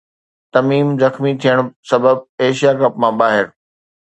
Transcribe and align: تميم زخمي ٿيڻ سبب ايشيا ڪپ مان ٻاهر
تميم 0.53 0.87
زخمي 1.01 1.33
ٿيڻ 1.41 1.57
سبب 1.89 2.17
ايشيا 2.41 2.71
ڪپ 2.81 2.93
مان 3.01 3.13
ٻاهر 3.19 3.45